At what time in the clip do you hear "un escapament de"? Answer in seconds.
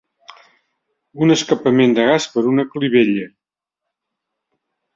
1.25-2.07